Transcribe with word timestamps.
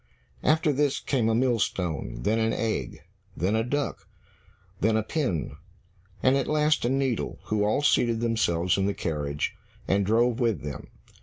After 0.41 0.73
this 0.73 0.99
came 0.99 1.29
a 1.29 1.35
millstone, 1.35 2.23
then 2.23 2.39
an 2.39 2.53
egg, 2.53 3.03
then 3.37 3.55
a 3.55 3.63
duck, 3.63 4.07
then 4.79 4.97
a 4.97 5.03
pin, 5.03 5.57
and 6.23 6.35
at 6.35 6.47
last 6.47 6.83
a 6.85 6.89
needle, 6.89 7.37
who 7.43 7.63
all 7.63 7.83
seated 7.83 8.19
themselves 8.19 8.79
in 8.79 8.87
the 8.87 8.95
carriage, 8.95 9.53
and 9.87 10.03
drove 10.03 10.39
with 10.39 10.63
them. 10.63 10.87